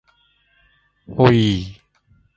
[1.15, 1.81] おいいい